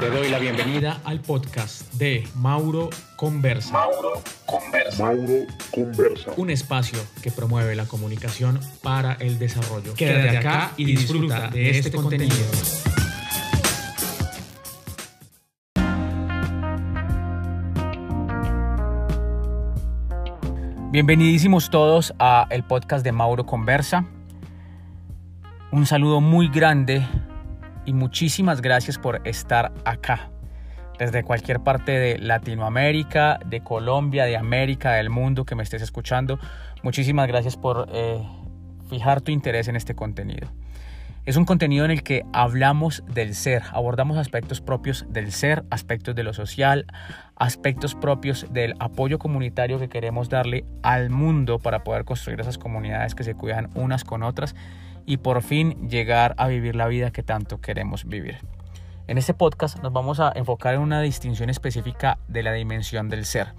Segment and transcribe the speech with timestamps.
[0.00, 3.72] Te doy la bienvenida al podcast de Mauro Conversa.
[3.72, 5.02] Mauro Conversa.
[5.02, 6.32] Mauro Conversa.
[6.36, 9.94] Un espacio que promueve la comunicación para el desarrollo.
[9.94, 12.34] Quédate acá y disfruta de este contenido.
[20.90, 24.04] Bienvenidísimos todos a el podcast de Mauro Conversa.
[25.72, 27.06] Un saludo muy grande
[27.86, 30.30] y muchísimas gracias por estar acá.
[30.98, 36.38] Desde cualquier parte de Latinoamérica, de Colombia, de América, del mundo que me estés escuchando,
[36.82, 38.22] muchísimas gracias por eh,
[38.88, 40.48] fijar tu interés en este contenido.
[41.26, 46.14] Es un contenido en el que hablamos del ser, abordamos aspectos propios del ser, aspectos
[46.14, 46.86] de lo social,
[47.34, 53.16] aspectos propios del apoyo comunitario que queremos darle al mundo para poder construir esas comunidades
[53.16, 54.54] que se cuidan unas con otras
[55.06, 58.38] y por fin llegar a vivir la vida que tanto queremos vivir.
[59.06, 63.24] En este podcast nos vamos a enfocar en una distinción específica de la dimensión del
[63.24, 63.54] ser.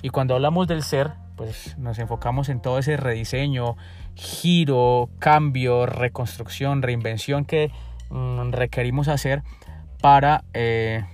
[0.00, 3.76] Y cuando hablamos del ser, pues nos enfocamos en todo ese rediseño,
[4.14, 7.70] giro, cambio, reconstrucción, reinvención que
[8.08, 9.42] mm, requerimos hacer
[10.00, 11.04] para eh,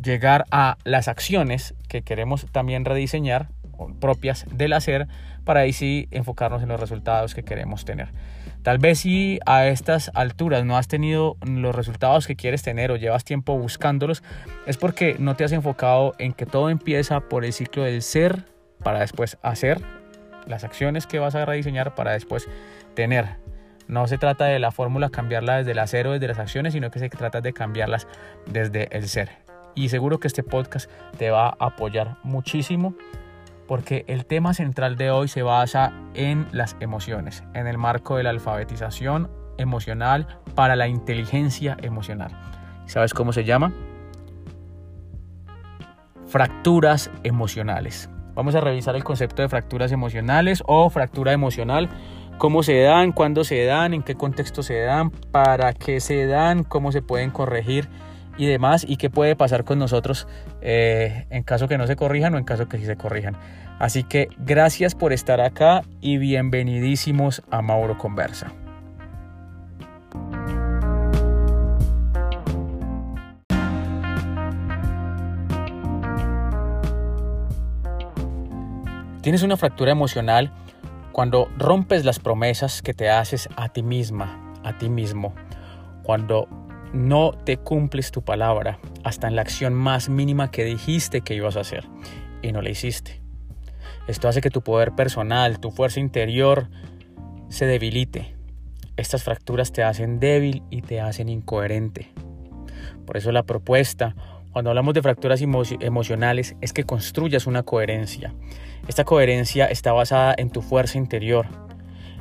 [0.00, 3.48] llegar a las acciones que queremos también rediseñar,
[4.00, 5.08] propias del hacer,
[5.44, 8.08] para ahí sí enfocarnos en los resultados que queremos tener.
[8.62, 12.96] Tal vez si a estas alturas no has tenido los resultados que quieres tener o
[12.96, 14.22] llevas tiempo buscándolos,
[14.66, 18.44] es porque no te has enfocado en que todo empieza por el ciclo del ser
[18.82, 19.80] para después hacer
[20.46, 22.48] las acciones que vas a rediseñar para después
[22.94, 23.36] tener.
[23.88, 26.90] No se trata de la fórmula cambiarla desde el hacer o desde las acciones, sino
[26.90, 28.06] que se trata de cambiarlas
[28.46, 29.30] desde el ser.
[29.74, 32.94] Y seguro que este podcast te va a apoyar muchísimo
[33.70, 38.24] porque el tema central de hoy se basa en las emociones, en el marco de
[38.24, 42.32] la alfabetización emocional para la inteligencia emocional.
[42.86, 43.72] ¿Sabes cómo se llama?
[46.26, 48.10] Fracturas emocionales.
[48.34, 51.88] Vamos a revisar el concepto de fracturas emocionales o fractura emocional,
[52.38, 56.64] cómo se dan, cuándo se dan, en qué contexto se dan, para qué se dan,
[56.64, 57.88] cómo se pueden corregir
[58.40, 60.26] y demás y qué puede pasar con nosotros
[60.62, 63.36] eh, en caso que no se corrijan o en caso que sí se corrijan.
[63.78, 68.50] Así que gracias por estar acá y bienvenidísimos a Mauro Conversa.
[79.20, 80.50] Tienes una fractura emocional
[81.12, 85.34] cuando rompes las promesas que te haces a ti misma, a ti mismo.
[86.02, 86.48] Cuando
[86.92, 91.56] no te cumples tu palabra hasta en la acción más mínima que dijiste que ibas
[91.56, 91.84] a hacer
[92.42, 93.20] y no la hiciste.
[94.08, 96.68] Esto hace que tu poder personal, tu fuerza interior
[97.48, 98.34] se debilite.
[98.96, 102.12] Estas fracturas te hacen débil y te hacen incoherente.
[103.06, 104.14] Por eso la propuesta,
[104.52, 108.34] cuando hablamos de fracturas emocionales, es que construyas una coherencia.
[108.88, 111.46] Esta coherencia está basada en tu fuerza interior,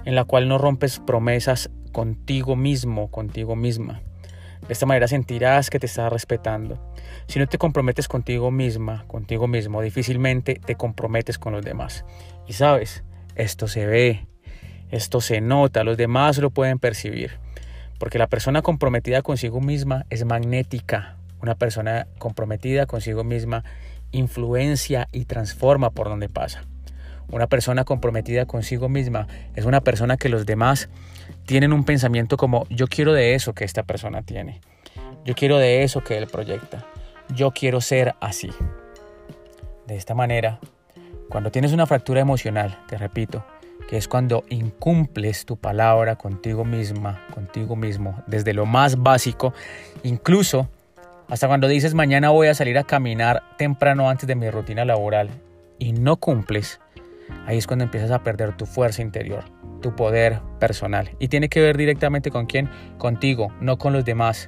[0.05, 4.01] en la cual no rompes promesas contigo mismo, contigo misma.
[4.67, 6.93] De esta manera sentirás que te estás respetando.
[7.27, 12.05] Si no te comprometes contigo misma, contigo mismo, difícilmente te comprometes con los demás.
[12.47, 13.03] Y sabes,
[13.35, 14.27] esto se ve,
[14.91, 17.39] esto se nota, los demás lo pueden percibir.
[17.97, 21.17] Porque la persona comprometida consigo misma es magnética.
[21.41, 23.63] Una persona comprometida consigo misma
[24.11, 26.63] influencia y transforma por donde pasa.
[27.31, 30.89] Una persona comprometida consigo misma es una persona que los demás
[31.45, 34.61] tienen un pensamiento como yo quiero de eso que esta persona tiene.
[35.25, 36.85] Yo quiero de eso que él proyecta.
[37.35, 38.49] Yo quiero ser así.
[39.85, 40.59] De esta manera,
[41.29, 43.45] cuando tienes una fractura emocional, te repito,
[43.87, 49.53] que es cuando incumples tu palabra contigo misma, contigo mismo, desde lo más básico,
[50.03, 50.69] incluso
[51.27, 55.29] hasta cuando dices mañana voy a salir a caminar temprano antes de mi rutina laboral
[55.77, 56.79] y no cumples,
[57.45, 59.43] ahí es cuando empiezas a perder tu fuerza interior,
[59.81, 61.11] tu poder personal.
[61.19, 64.47] Y tiene que ver directamente con quién, contigo, no con los demás.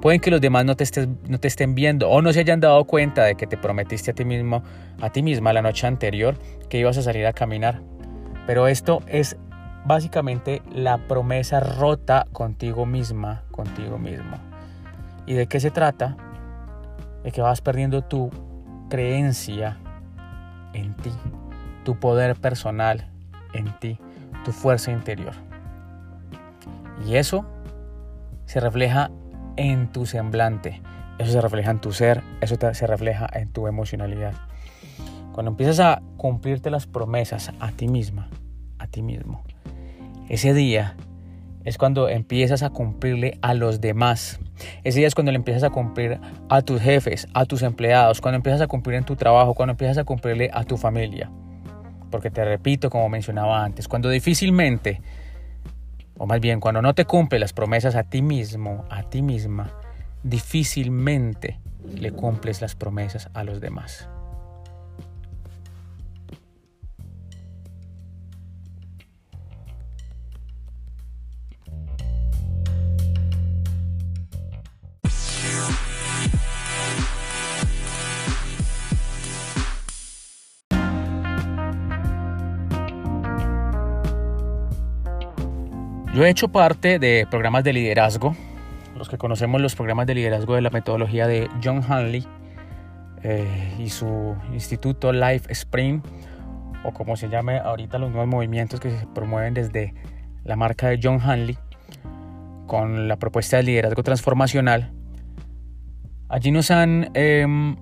[0.00, 0.84] Pueden que los demás no te,
[1.28, 4.14] no te estén viendo o no se hayan dado cuenta de que te prometiste a
[4.14, 4.64] ti mismo,
[5.00, 6.36] a ti misma la noche anterior
[6.68, 7.82] que ibas a salir a caminar.
[8.46, 9.36] Pero esto es
[9.84, 14.36] básicamente la promesa rota contigo misma, contigo mismo.
[15.26, 16.16] ¿Y de qué se trata?
[17.22, 18.30] De que vas perdiendo tu
[18.90, 19.78] creencia
[20.72, 21.12] en ti,
[21.84, 23.08] tu poder personal
[23.52, 23.98] en ti,
[24.44, 25.34] tu fuerza interior.
[27.06, 27.44] Y eso
[28.46, 29.10] se refleja
[29.56, 30.80] en tu semblante,
[31.18, 34.34] eso se refleja en tu ser, eso se refleja en tu emocionalidad.
[35.32, 38.28] Cuando empiezas a cumplirte las promesas a ti misma,
[38.78, 39.42] a ti mismo,
[40.28, 40.96] ese día
[41.64, 44.40] es cuando empiezas a cumplirle a los demás.
[44.84, 46.18] Ese día es cuando le empiezas a cumplir
[46.48, 49.98] a tus jefes, a tus empleados, cuando empiezas a cumplir en tu trabajo, cuando empiezas
[49.98, 51.30] a cumplirle a tu familia.
[52.12, 55.00] Porque te repito, como mencionaba antes, cuando difícilmente,
[56.18, 59.72] o más bien cuando no te cumple las promesas a ti mismo, a ti misma,
[60.22, 61.58] difícilmente
[61.96, 64.08] le cumples las promesas a los demás.
[86.14, 88.36] Yo he hecho parte de programas de liderazgo,
[88.98, 92.26] los que conocemos los programas de liderazgo de la metodología de John Hanley
[93.22, 96.02] eh, y su instituto Life Spring,
[96.84, 99.94] o como se llame ahorita los nuevos movimientos que se promueven desde
[100.44, 101.56] la marca de John Hanley,
[102.66, 104.92] con la propuesta de liderazgo transformacional.
[106.28, 107.76] Allí nos han em,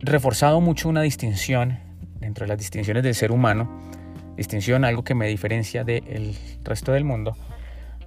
[0.00, 1.78] reforzado mucho una distinción
[2.18, 3.89] dentro de las distinciones del ser humano
[4.36, 7.36] distinción, algo que me diferencia del resto del mundo,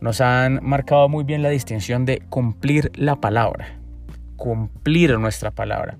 [0.01, 3.79] nos han marcado muy bien la distinción de cumplir la palabra,
[4.35, 5.97] cumplir nuestra palabra.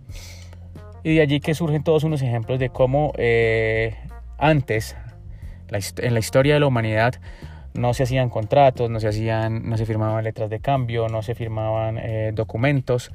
[1.03, 3.95] Y de allí que surgen todos unos ejemplos de cómo eh,
[4.37, 4.95] antes,
[5.69, 7.15] en la historia de la humanidad,
[7.73, 11.35] no se hacían contratos, no se, hacían, no se firmaban letras de cambio, no se
[11.35, 13.11] firmaban eh, documentos,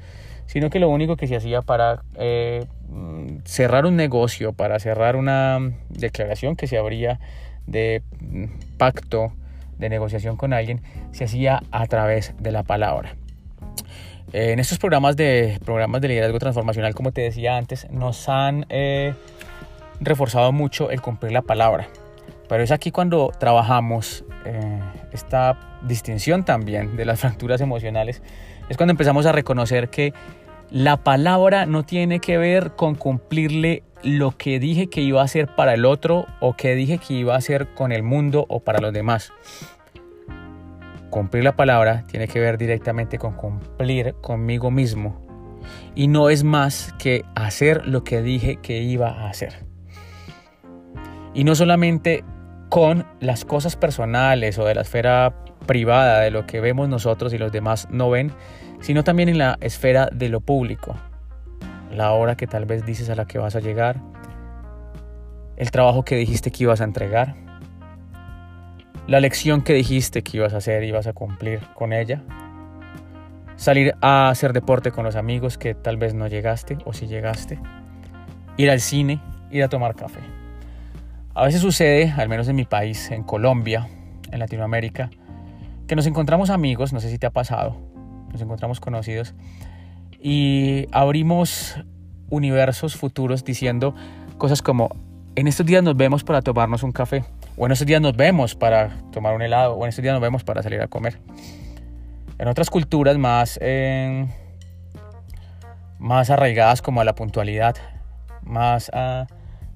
[0.49, 2.65] sino que lo único que se hacía para eh,
[3.45, 5.59] cerrar un negocio, para cerrar una
[5.89, 7.19] declaración que se abría
[7.67, 8.01] de
[8.79, 9.31] pacto,
[9.77, 10.81] de negociación con alguien,
[11.11, 13.15] se hacía a través de la palabra.
[14.33, 19.13] En estos programas de, programas de liderazgo transformacional, como te decía antes, nos han eh,
[20.01, 21.89] reforzado mucho el cumplir la palabra.
[22.47, 24.79] Pero es aquí cuando trabajamos eh,
[25.11, 28.23] esta distinción también de las fracturas emocionales,
[28.69, 30.13] es cuando empezamos a reconocer que
[30.71, 35.47] la palabra no tiene que ver con cumplirle lo que dije que iba a hacer
[35.55, 38.79] para el otro o que dije que iba a hacer con el mundo o para
[38.79, 39.33] los demás.
[41.09, 45.25] Cumplir la palabra tiene que ver directamente con cumplir conmigo mismo.
[45.95, 49.65] Y no es más que hacer lo que dije que iba a hacer.
[51.33, 52.23] Y no solamente
[52.69, 55.33] con las cosas personales o de la esfera
[55.65, 58.31] privada, de lo que vemos nosotros y los demás no ven,
[58.81, 60.95] sino también en la esfera de lo público.
[61.91, 63.97] La hora que tal vez dices a la que vas a llegar,
[65.57, 67.35] el trabajo que dijiste que ibas a entregar,
[69.07, 72.21] la lección que dijiste que ibas a hacer y vas a cumplir con ella,
[73.55, 77.59] salir a hacer deporte con los amigos que tal vez no llegaste o si llegaste,
[78.55, 79.19] ir al cine,
[79.51, 80.19] ir a tomar café.
[81.33, 83.87] A veces sucede, al menos en mi país, en Colombia,
[84.31, 85.09] en Latinoamérica,
[85.87, 87.88] que nos encontramos amigos, no sé si te ha pasado,
[88.31, 89.33] nos encontramos conocidos
[90.19, 91.75] y abrimos
[92.29, 93.95] universos futuros diciendo
[94.37, 94.89] cosas como
[95.35, 97.23] en estos días nos vemos para tomarnos un café
[97.57, 100.21] o en estos días nos vemos para tomar un helado o en estos días nos
[100.21, 101.19] vemos para salir a comer.
[102.37, 103.59] En otras culturas más,
[105.97, 107.75] más arraigadas como a la puntualidad,
[108.43, 108.89] más,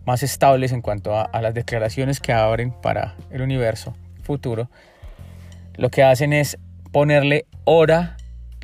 [0.05, 4.69] más estables en cuanto a, a las declaraciones que abren para el universo futuro,
[5.75, 6.57] lo que hacen es
[6.91, 8.17] ponerle hora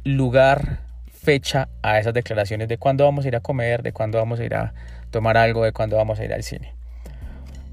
[0.03, 0.79] lugar,
[1.11, 4.45] fecha a esas declaraciones de cuándo vamos a ir a comer, de cuándo vamos a
[4.45, 4.73] ir a
[5.11, 6.73] tomar algo, de cuándo vamos a ir al cine.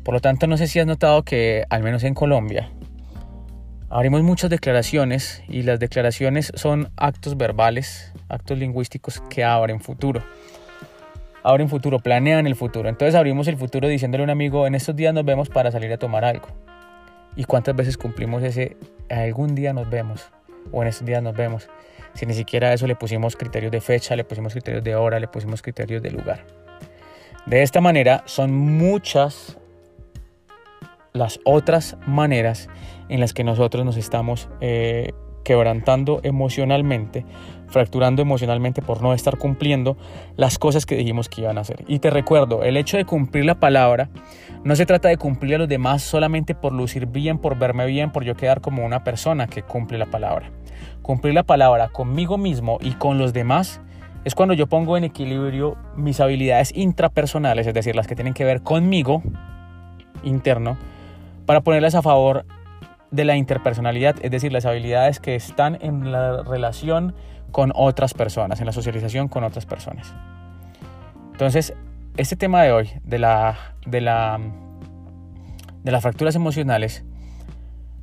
[0.03, 2.71] Por lo tanto, no sé si has notado que, al menos en Colombia,
[3.89, 10.23] abrimos muchas declaraciones y las declaraciones son actos verbales, actos lingüísticos que abren futuro.
[11.43, 12.89] Abren futuro, planean el futuro.
[12.89, 15.93] Entonces abrimos el futuro diciéndole a un amigo, en estos días nos vemos para salir
[15.93, 16.49] a tomar algo.
[17.37, 18.77] ¿Y cuántas veces cumplimos ese,
[19.09, 20.27] algún día nos vemos?
[20.73, 21.69] O en estos días nos vemos
[22.17, 25.21] si ni siquiera a eso le pusimos criterios de fecha, le pusimos criterios de hora,
[25.21, 26.45] le pusimos criterios de lugar.
[27.45, 29.59] De esta manera son muchas
[31.13, 32.69] las otras maneras
[33.09, 35.13] en las que nosotros nos estamos eh,
[35.45, 37.25] quebrantando emocionalmente,
[37.69, 39.97] fracturando emocionalmente por no estar cumpliendo
[40.37, 41.85] las cosas que dijimos que iban a hacer.
[41.89, 44.09] Y te recuerdo, el hecho de cumplir la palabra
[44.65, 48.11] no se trata de cumplir a los demás solamente por lucir bien, por verme bien,
[48.13, 50.51] por yo quedar como una persona que cumple la palabra
[51.07, 53.81] cumplir la palabra conmigo mismo y con los demás
[54.25, 58.45] es cuando yo pongo en equilibrio mis habilidades intrapersonales, es decir, las que tienen que
[58.45, 59.23] ver conmigo
[60.25, 60.77] interno,
[61.47, 62.45] para ponerlas a favor
[63.13, 67.15] de la interpersonalidad, es decir, las habilidades que están en la relación
[67.57, 70.13] con otras personas, en la socialización con otras personas.
[71.33, 71.73] Entonces,
[72.19, 74.39] este tema de hoy, de, la, de, la,
[75.83, 77.03] de las fracturas emocionales,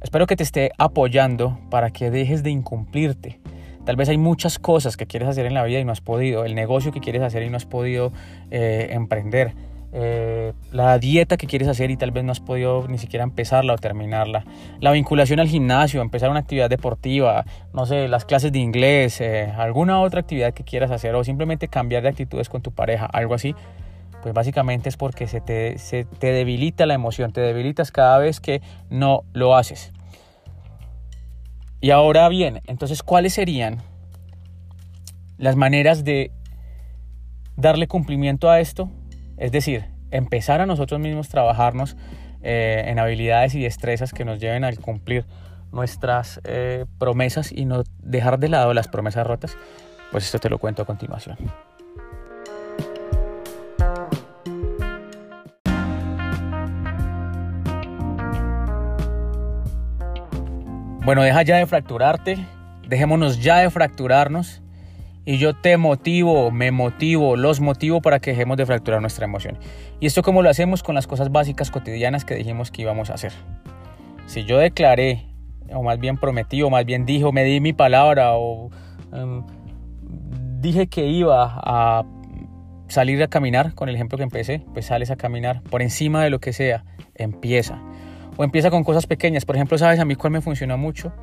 [0.02, 3.40] Espero que te esté apoyando para que dejes de incumplirte.
[3.86, 6.46] Tal vez hay muchas cosas que quieres hacer en la vida y no has podido,
[6.46, 8.12] el negocio que quieres hacer y no has podido
[8.52, 9.54] eh, emprender,
[9.96, 13.74] eh, la dieta que quieres hacer y tal vez no has podido ni siquiera empezarla
[13.74, 14.44] o terminarla,
[14.80, 19.54] la vinculación al gimnasio, empezar una actividad deportiva, no sé, las clases de inglés, eh,
[19.56, 23.36] alguna otra actividad que quieras hacer o simplemente cambiar de actitudes con tu pareja, algo
[23.36, 23.54] así,
[24.24, 28.40] pues básicamente es porque se te, se te debilita la emoción, te debilitas cada vez
[28.40, 29.94] que no lo haces.
[31.82, 33.78] Y ahora bien, entonces, ¿cuáles serían
[35.38, 36.32] las maneras de
[37.58, 38.90] darle cumplimiento a esto?
[39.38, 41.98] Es decir, empezar a nosotros mismos trabajarnos
[42.42, 45.26] eh, en habilidades y destrezas que nos lleven a cumplir
[45.72, 49.58] nuestras eh, promesas y no dejar de lado las promesas rotas.
[50.12, 51.38] Pues esto te lo cuento a continuación.
[61.06, 62.38] Bueno, deja ya de fracturarte,
[62.88, 64.63] dejémonos ya de fracturarnos
[65.26, 69.58] y yo te motivo, me motivo, los motivo para que dejemos de fracturar nuestra emoción.
[70.00, 73.14] Y esto como lo hacemos con las cosas básicas cotidianas que dijimos que íbamos a
[73.14, 73.32] hacer.
[74.26, 75.26] Si yo declaré,
[75.72, 78.70] o más bien prometí, o más bien dijo, me di mi palabra, o
[79.14, 79.44] em,
[80.60, 82.04] dije que iba a
[82.90, 86.30] salir a caminar, con el ejemplo que empecé, pues sales a caminar por encima de
[86.30, 86.84] lo que sea,
[87.16, 87.82] empieza.
[88.36, 89.46] O empieza con cosas pequeñas.
[89.46, 91.14] Por ejemplo, ¿sabes a mí cuál me funcionó mucho?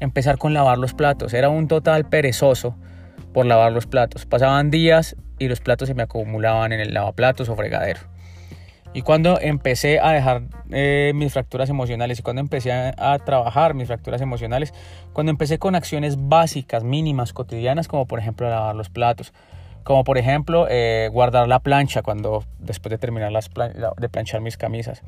[0.00, 1.32] Empezar con lavar los platos.
[1.32, 2.76] Era un total perezoso
[3.32, 4.26] por lavar los platos.
[4.26, 8.00] Pasaban días y los platos se me acumulaban en el lavaplatos o fregadero.
[8.94, 13.86] Y cuando empecé a dejar eh, mis fracturas emocionales y cuando empecé a, trabajar mis
[13.86, 14.74] fracturas emocionales,
[15.14, 19.32] cuando empecé con acciones básicas, mínimas, cotidianas, como por ejemplo lavar los platos,
[19.82, 25.02] como por ejemplo eh, guardar la plancha cuando después de terminar de planchar mis camisas,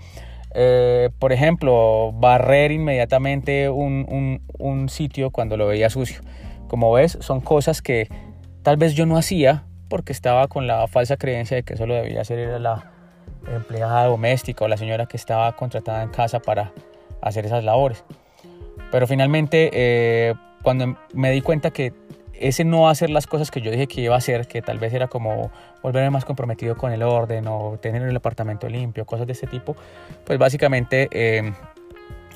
[0.55, 4.41] eh, por ejemplo, barrer inmediatamente un,
[4.89, 6.21] sitio cuando lo veía sucio.
[6.75, 8.09] Como ves, son cosas que
[8.65, 11.95] tal vez yo no hacía porque estaba con la falsa creencia de que eso lo
[11.95, 12.91] debía hacer la
[13.47, 16.73] empleada doméstica o la señora que estaba contratada en casa para
[17.23, 18.03] hacer esas labores.
[18.91, 21.93] Pero finalmente, eh, cuando me di cuenta que
[22.33, 24.93] ese no hacer las cosas que yo dije que iba a hacer, que tal vez
[24.95, 29.35] era como volverme más comprometido con el orden o tener el apartamento limpio, cosas de
[29.35, 29.77] ese tipo,
[30.25, 31.55] pues básicamente em,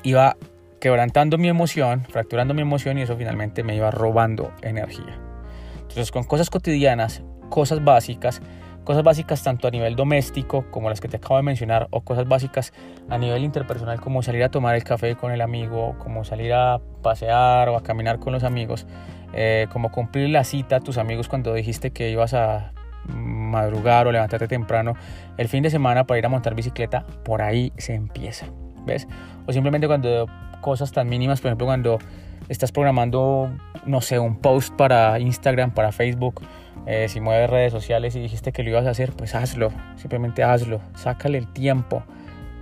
[0.03, 0.37] iba
[0.79, 5.19] quebrantando mi emoción, fracturando mi emoción y eso finalmente me iba robando energía.
[5.81, 8.41] Entonces con cosas cotidianas, cosas básicas,
[8.83, 12.27] cosas básicas tanto a nivel doméstico como las que te acabo de mencionar o cosas
[12.27, 12.73] básicas
[13.09, 16.79] a nivel interpersonal como salir a tomar el café con el amigo, como salir a
[17.01, 18.87] pasear o a caminar con los amigos,
[19.33, 22.73] eh, como cumplir la cita a tus amigos cuando dijiste que ibas a
[23.05, 24.93] madrugar o levantarte temprano
[25.37, 28.47] el fin de semana para ir a montar bicicleta, por ahí se empieza,
[28.85, 29.07] ¿ves?
[29.45, 30.27] O simplemente cuando
[30.61, 31.99] cosas tan mínimas, por ejemplo, cuando
[32.47, 33.51] estás programando,
[33.85, 36.41] no sé, un post para Instagram, para Facebook,
[36.85, 40.43] eh, si mueves redes sociales y dijiste que lo ibas a hacer, pues hazlo, simplemente
[40.43, 42.03] hazlo, sácale el tiempo,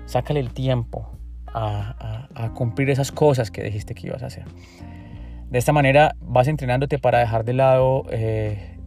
[0.06, 1.12] sácale el tiempo
[1.54, 4.46] a, a cumplir esas cosas que dijiste que ibas a hacer.
[5.50, 8.78] De esta manera vas entrenándote para dejar de lado eh,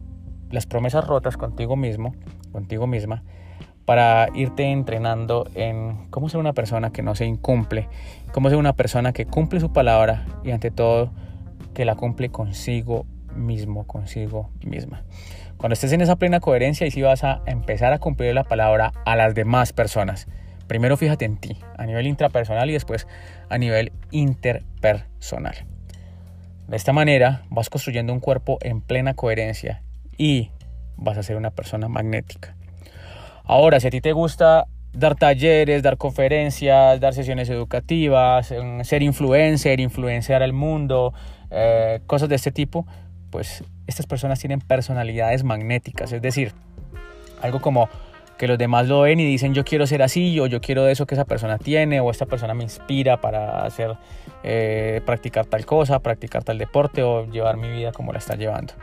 [0.51, 2.13] las promesas rotas contigo mismo,
[2.51, 3.23] contigo misma,
[3.85, 7.89] para irte entrenando en cómo ser una persona que no se incumple,
[8.31, 11.11] cómo ser una persona que cumple su palabra y ante todo
[11.73, 15.03] que la cumple consigo mismo, consigo misma.
[15.57, 18.93] Cuando estés en esa plena coherencia y si vas a empezar a cumplir la palabra
[19.05, 20.27] a las demás personas.
[20.67, 23.07] Primero fíjate en ti, a nivel intrapersonal y después
[23.49, 25.55] a nivel interpersonal.
[26.67, 29.83] De esta manera vas construyendo un cuerpo en plena coherencia
[30.17, 30.51] y
[30.95, 32.55] vas a ser una persona magnética.
[33.43, 39.79] Ahora, si a ti te gusta dar talleres, dar conferencias, dar sesiones educativas, ser influencer,
[39.79, 41.13] influenciar al mundo,
[41.49, 42.85] eh, cosas de este tipo,
[43.29, 46.53] pues estas personas tienen personalidades magnéticas, es decir,
[47.41, 47.89] algo como
[48.37, 51.05] que los demás lo ven y dicen yo quiero ser así o yo quiero eso
[51.05, 53.95] que esa persona tiene o esta persona me inspira para hacer
[54.43, 58.73] eh, practicar tal cosa, practicar tal deporte o llevar mi vida como la está llevando.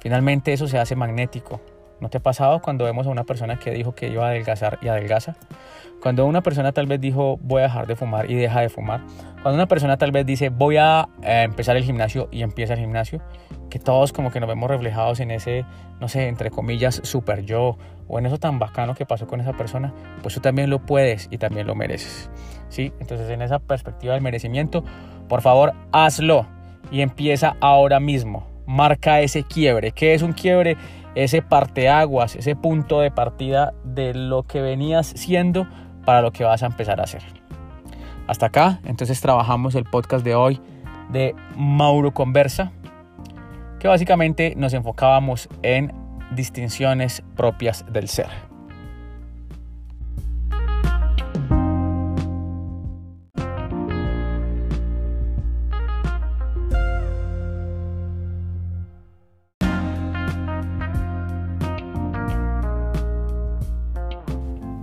[0.00, 1.60] Finalmente eso se hace magnético.
[2.00, 4.78] ¿No te ha pasado cuando vemos a una persona que dijo que iba a adelgazar
[4.82, 5.36] y adelgaza?
[6.00, 9.00] Cuando una persona tal vez dijo voy a dejar de fumar y deja de fumar.
[9.42, 12.80] Cuando una persona tal vez dice voy a eh, empezar el gimnasio y empieza el
[12.80, 13.20] gimnasio.
[13.68, 15.64] Que todos como que nos vemos reflejados en ese,
[16.00, 17.76] no sé, entre comillas, super yo
[18.06, 21.28] o en eso tan bacano que pasó con esa persona, pues tú también lo puedes
[21.30, 22.30] y también lo mereces.
[22.68, 22.92] ¿sí?
[23.00, 24.84] Entonces en esa perspectiva del merecimiento,
[25.28, 26.46] por favor, hazlo
[26.90, 28.46] y empieza ahora mismo.
[28.66, 29.92] Marca ese quiebre.
[29.92, 30.76] ¿Qué es un quiebre?
[31.14, 35.66] Ese parteaguas, ese punto de partida de lo que venías siendo
[36.04, 37.22] para lo que vas a empezar a hacer.
[38.26, 40.60] Hasta acá, entonces trabajamos el podcast de hoy
[41.10, 42.72] de Mauro Conversa,
[43.78, 45.92] que básicamente nos enfocábamos en
[46.34, 48.47] distinciones propias del ser.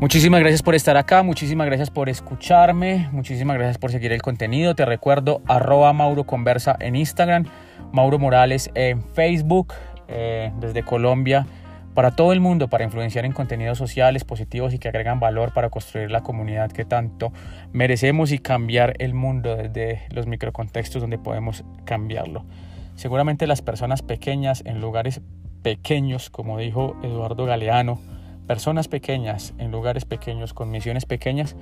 [0.06, 4.76] Muchísimas gracias por estar acá, muchísimas gracias por escucharme, muchísimas gracias por seguir el contenido.
[4.76, 7.46] Te recuerdo arroba Mauro Conversa en Instagram,
[7.92, 9.74] Mauro Morales en Facebook,
[10.08, 11.48] eh, desde Colombia,
[11.96, 15.72] para todo el mundo, para influenciar en contenidos sociales positivos y que agregan valor para
[15.72, 17.34] construir la comunidad que tanto
[17.74, 22.46] merecemos y cambiar el mundo desde los microcontextos donde podemos cambiarlo.
[22.94, 25.22] Seguramente las personas pequeñas en lugares
[25.64, 28.00] pequeños, como dijo Eduardo Galeano,
[28.48, 31.56] personas pequeñas en lugares pequeños con misiones pequeñas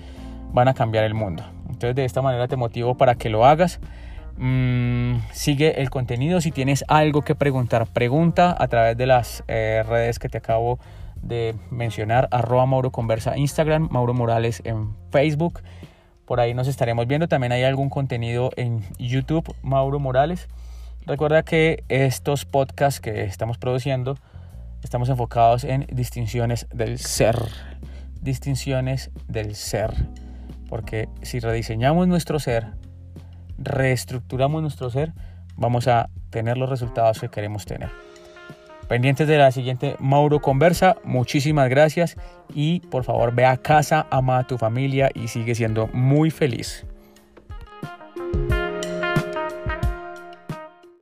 [0.51, 1.43] van a cambiar el mundo.
[1.65, 3.79] Entonces de esta manera te motivo para que lo hagas.
[4.37, 6.41] Mm, sigue el contenido.
[6.41, 10.79] Si tienes algo que preguntar, pregunta a través de las eh, redes que te acabo
[11.21, 12.27] de mencionar.
[12.31, 15.61] Arroba Mauro Conversa Instagram, Mauro Morales en Facebook.
[16.25, 17.27] Por ahí nos estaremos viendo.
[17.27, 20.47] También hay algún contenido en YouTube, Mauro Morales.
[21.05, 24.17] Recuerda que estos podcasts que estamos produciendo
[24.83, 27.37] estamos enfocados en distinciones del ser.
[28.21, 29.93] Distinciones del ser.
[30.69, 32.67] Porque si rediseñamos nuestro ser,
[33.57, 35.13] reestructuramos nuestro ser,
[35.55, 37.89] vamos a tener los resultados que queremos tener.
[38.87, 42.17] Pendientes de la siguiente Mauro Conversa, muchísimas gracias
[42.53, 46.85] y por favor ve a casa, ama a tu familia y sigue siendo muy feliz.